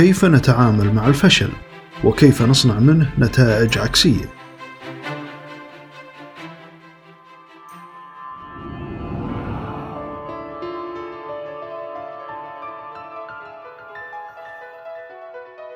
كيف 0.00 0.24
نتعامل 0.24 0.94
مع 0.94 1.06
الفشل؟ 1.06 1.50
وكيف 2.04 2.42
نصنع 2.42 2.78
منه 2.78 3.10
نتائج 3.18 3.78
عكسية؟ 3.78 4.24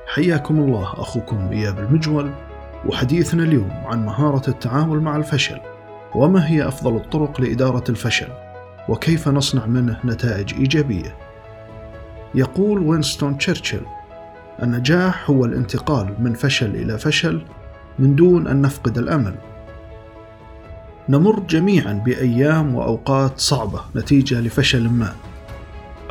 حياكم 0.07 0.59
الله 0.59 0.93
أخوكم 0.93 1.49
إياب 1.51 1.79
المجول 1.79 2.31
وحديثنا 2.85 3.43
اليوم 3.43 3.71
عن 3.85 4.05
مهارة 4.05 4.49
التعامل 4.49 4.99
مع 4.99 5.15
الفشل 5.15 5.59
وما 6.15 6.47
هي 6.47 6.67
أفضل 6.67 6.95
الطرق 6.95 7.41
لإدارة 7.41 7.83
الفشل 7.89 8.29
وكيف 8.89 9.27
نصنع 9.27 9.65
منه 9.65 9.99
نتائج 10.05 10.53
إيجابية؟ 10.53 11.15
يقول 12.35 12.79
وينستون 12.79 13.37
تشرشل 13.37 13.81
النجاح 14.63 15.29
هو 15.29 15.45
الانتقال 15.45 16.13
من 16.19 16.33
فشل 16.33 16.75
إلى 16.75 16.97
فشل 16.97 17.41
من 17.99 18.15
دون 18.15 18.47
أن 18.47 18.61
نفقد 18.61 18.97
الأمل. 18.97 19.35
نمر 21.09 21.39
جميعا 21.39 21.93
بأيام 21.93 22.75
وأوقات 22.75 23.39
صعبة 23.39 23.81
نتيجة 23.95 24.41
لفشل 24.41 24.89
ما 24.89 25.13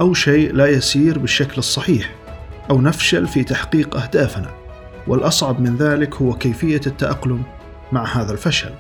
أو 0.01 0.15
شيء 0.15 0.53
لا 0.53 0.67
يسير 0.67 1.19
بالشكل 1.19 1.55
الصحيح 1.59 2.11
أو 2.71 2.81
نفشل 2.81 3.27
في 3.27 3.45
تحقيق 3.45 3.97
أهدافنا 3.97 4.51
والأصعب 5.07 5.61
من 5.61 5.77
ذلك 5.77 6.15
هو 6.15 6.33
كيفية 6.33 6.81
التأقلم 6.87 7.43
مع 7.93 8.05
هذا 8.05 8.33
الفشل. 8.33 8.71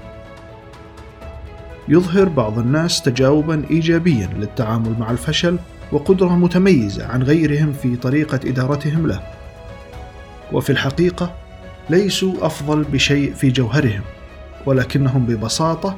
يظهر 1.88 2.28
بعض 2.28 2.58
الناس 2.58 3.02
تجاوبا 3.02 3.62
ايجابيا 3.70 4.30
للتعامل 4.36 4.94
مع 4.98 5.10
الفشل 5.10 5.58
وقدرة 5.92 6.36
متميزة 6.36 7.06
عن 7.06 7.22
غيرهم 7.22 7.72
في 7.72 7.96
طريقة 7.96 8.40
إدارتهم 8.44 9.06
له. 9.06 9.33
وفي 10.52 10.70
الحقيقة 10.70 11.34
ليسوا 11.90 12.46
أفضل 12.46 12.82
بشيء 12.82 13.34
في 13.34 13.50
جوهرهم 13.50 14.02
ولكنهم 14.66 15.26
ببساطة 15.26 15.96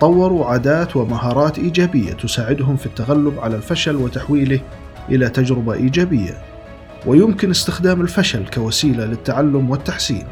طوروا 0.00 0.46
عادات 0.46 0.96
ومهارات 0.96 1.58
إيجابية 1.58 2.12
تساعدهم 2.12 2.76
في 2.76 2.86
التغلب 2.86 3.40
على 3.40 3.56
الفشل 3.56 3.96
وتحويله 3.96 4.60
إلى 5.08 5.28
تجربة 5.28 5.74
إيجابية. 5.74 6.38
ويمكن 7.06 7.50
استخدام 7.50 8.00
الفشل 8.00 8.46
كوسيلة 8.54 9.04
للتعلم 9.04 9.70
والتحسين. 9.70 10.26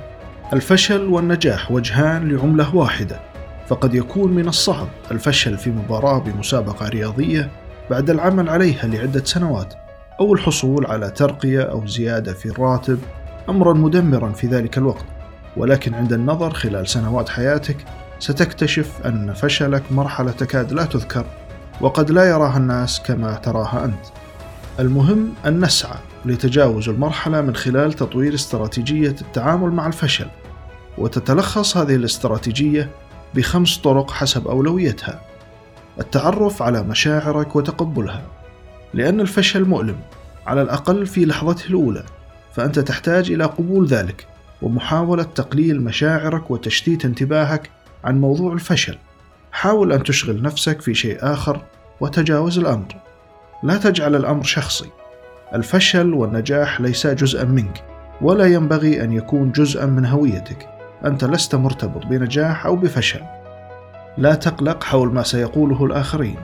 الفشل 0.53 1.05
والنجاح 1.05 1.73
وجهان 1.73 2.28
لعملة 2.28 2.77
واحدة 2.77 3.21
فقد 3.67 3.95
يكون 3.95 4.33
من 4.33 4.48
الصعب 4.48 4.89
الفشل 5.11 5.59
في 5.59 5.71
مباراة 5.71 6.19
بمسابقة 6.19 6.89
رياضية 6.89 7.50
بعد 7.91 8.11
العمل 8.11 8.48
عليها 8.48 8.87
لعدة 8.87 9.25
سنوات 9.25 9.75
أو 10.21 10.34
الحصول 10.34 10.87
على 10.87 11.11
ترقية 11.11 11.62
أو 11.62 11.87
زيادة 11.87 12.33
في 12.33 12.47
الراتب 12.47 12.98
أمرا 13.48 13.73
مدمرا 13.73 14.33
في 14.33 14.47
ذلك 14.47 14.78
الوقت 14.78 15.05
ولكن 15.56 15.95
عند 15.95 16.12
النظر 16.12 16.55
خلال 16.55 16.89
سنوات 16.89 17.28
حياتك 17.28 17.77
ستكتشف 18.19 19.00
أن 19.06 19.33
فشلك 19.33 19.83
مرحلة 19.91 20.31
تكاد 20.31 20.73
لا 20.73 20.84
تذكر 20.84 21.25
وقد 21.81 22.11
لا 22.11 22.25
يراها 22.25 22.56
الناس 22.56 23.03
كما 23.03 23.34
تراها 23.34 23.84
أنت. 23.84 24.06
المهم 24.81 25.33
أن 25.47 25.65
نسعى 25.65 25.98
لتجاوز 26.25 26.89
المرحلة 26.89 27.41
من 27.41 27.56
خلال 27.56 27.92
تطوير 27.92 28.34
استراتيجية 28.34 29.17
التعامل 29.20 29.70
مع 29.70 29.87
الفشل 29.87 30.27
وتتلخص 30.98 31.77
هذه 31.77 31.95
الاستراتيجية 31.95 32.91
بخمس 33.34 33.78
طرق 33.78 34.11
حسب 34.11 34.48
أولويتها. 34.48 35.20
التعرف 36.00 36.62
على 36.62 36.83
مشاعرك 36.83 37.56
وتقبلها 37.56 38.22
لأن 38.95 39.20
الفشل 39.20 39.65
مؤلم 39.65 39.97
على 40.47 40.62
الأقل 40.62 41.06
في 41.06 41.25
لحظته 41.25 41.67
الأولى. 41.67 42.05
فأنت 42.55 42.78
تحتاج 42.78 43.30
إلى 43.30 43.44
قبول 43.44 43.86
ذلك 43.86 44.27
ومحاولة 44.62 45.22
تقليل 45.22 45.83
مشاعرك 45.83 46.50
وتشتيت 46.50 47.05
انتباهك 47.05 47.70
عن 48.05 48.20
موضوع 48.20 48.53
الفشل. 48.53 48.98
حاول 49.53 49.92
أن 49.92 50.03
تشغل 50.03 50.42
نفسك 50.42 50.81
في 50.81 50.94
شيء 50.94 51.19
آخر 51.20 51.60
وتجاوز 52.00 52.59
الأمر. 52.59 52.97
لا 53.62 53.76
تجعل 53.76 54.16
الأمر 54.16 54.43
شخصي. 54.43 54.91
الفشل 55.54 56.14
والنجاح 56.14 56.81
ليسا 56.81 57.12
جزءا 57.12 57.44
منك 57.44 57.84
ولا 58.20 58.47
ينبغي 58.47 59.04
أن 59.04 59.12
يكون 59.12 59.53
جزءا 59.53 59.87
من 59.87 60.06
هويتك. 60.06 60.69
أنت 61.04 61.25
لست 61.25 61.54
مرتبط 61.54 62.06
بنجاح 62.06 62.66
أو 62.66 62.76
بفشل. 62.76 63.20
لا 64.19 64.34
تقلق 64.34 64.84
حول 64.84 65.12
ما 65.12 65.22
سيقوله 65.22 65.84
الآخرين. 65.84 66.37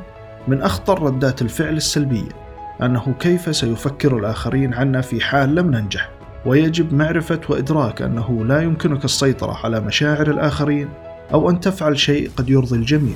من 0.49 0.63
أخطر 0.63 1.03
ردات 1.03 1.43
الفعل 1.43 1.77
السلبية. 1.77 2.40
أنه 2.83 3.15
كيف 3.21 3.57
سيفكر 3.57 4.17
الآخرين 4.17 4.75
عنا 4.75 5.01
في 5.01 5.21
حال 5.21 5.55
لم 5.55 5.71
ننجح؟ 5.71 6.11
ويجب 6.47 6.95
معرفة 6.95 7.41
وإدراك 7.49 8.03
أنه 8.03 8.45
لا 8.45 8.63
يمكنك 8.63 9.05
السيطرة 9.05 9.59
على 9.65 9.81
مشاعر 9.81 10.31
الآخرين 10.31 10.89
أو 11.33 11.51
أن 11.51 11.61
تفعل 11.61 11.99
شيء 11.99 12.31
قد 12.37 12.51
يرضي 12.51 12.77
الجميع. 12.77 13.15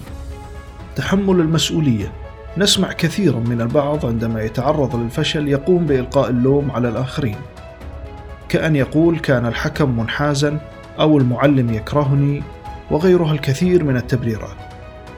تحمل 0.96 1.40
المسؤولية. 1.40 2.12
نسمع 2.58 2.92
كثيرا 2.92 3.38
من 3.38 3.60
البعض 3.60 4.06
عندما 4.06 4.42
يتعرض 4.42 4.96
للفشل 4.96 5.48
يقوم 5.48 5.86
بإلقاء 5.86 6.30
اللوم 6.30 6.70
على 6.70 6.88
الآخرين. 6.88 7.36
كأن 8.48 8.76
يقول 8.76 9.18
كان 9.18 9.46
الحكم 9.46 9.98
منحازا 9.98 10.58
أو 11.00 11.18
المعلم 11.18 11.74
يكرهني 11.74 12.42
وغيرها 12.90 13.32
الكثير 13.32 13.84
من 13.84 13.96
التبريرات. 13.96 14.56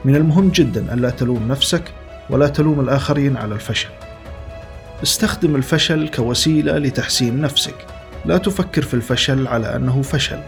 من 0.05 0.15
المهم 0.15 0.49
جدا 0.49 0.93
الا 0.93 1.09
تلوم 1.09 1.47
نفسك 1.47 1.83
ولا 2.29 2.47
تلوم 2.47 2.79
الآخرين 2.79 3.37
على 3.37 3.55
الفشل. 3.55 3.89
استخدم 5.03 5.55
الفشل 5.55 6.07
كوسيلة 6.07 6.77
لتحسين 6.77 7.41
نفسك. 7.41 7.75
لا 8.25 8.37
تفكر 8.37 8.81
في 8.81 8.93
الفشل 8.93 9.47
على 9.47 9.75
أنه 9.75 10.01
فشل. 10.01 10.39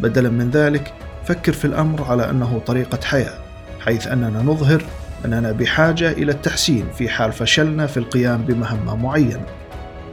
بدلا 0.00 0.28
من 0.28 0.50
ذلك 0.50 0.92
فكر 1.24 1.52
في 1.52 1.64
الأمر 1.64 2.04
على 2.04 2.30
أنه 2.30 2.62
طريقة 2.66 2.98
حياة 3.04 3.38
حيث 3.80 4.06
أننا 4.06 4.42
نظهر 4.42 4.82
أننا 5.24 5.52
بحاجة 5.52 6.12
إلى 6.12 6.32
التحسين 6.32 6.86
في 6.98 7.08
حال 7.08 7.32
فشلنا 7.32 7.86
في 7.86 7.96
القيام 7.96 8.42
بمهمة 8.42 8.96
معينة. 8.96 9.46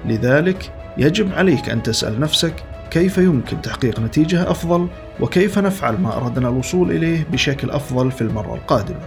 لذلك 0.06 0.72
يجب 0.98 1.34
عليك 1.34 1.70
أن 1.70 1.84
تسأل 1.84 2.20
نفسك 2.20 2.54
كيف 2.92 3.18
يمكن 3.18 3.62
تحقيق 3.62 4.00
نتيجة 4.00 4.52
أفضل 4.52 4.88
وكيف 5.20 5.60
نفعل 5.60 5.98
ما 5.98 6.18
أردنا 6.18 6.50
الوصول 6.50 6.92
إليه 6.92 7.26
بشكل 7.32 7.70
أفضل 7.70 8.12
في 8.12 8.22
المرة 8.22 8.56
القادمة. 8.56 9.00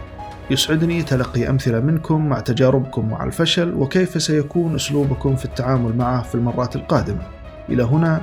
يسعدني 0.51 1.03
تلقي 1.03 1.51
أمثلة 1.51 1.81
منكم 1.81 2.29
مع 2.29 2.41
تجاربكم 2.41 3.11
مع 3.11 3.25
الفشل 3.25 3.75
وكيف 3.75 4.23
سيكون 4.23 4.75
أسلوبكم 4.75 5.37
في 5.37 5.45
التعامل 5.45 5.97
معه 5.97 6.23
في 6.23 6.35
المرات 6.35 6.77
القادمة. 6.77 7.23
إلى 7.69 7.83
هنا 7.83 8.21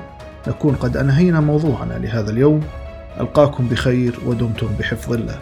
نكون 0.48 0.74
قد 0.74 0.96
أنهينا 0.96 1.40
موضوعنا 1.40 1.94
لهذا 1.94 2.30
اليوم. 2.30 2.60
ألقاكم 3.20 3.68
بخير 3.68 4.18
ودمتم 4.26 4.68
بحفظ 4.78 5.12
الله. 5.12 5.38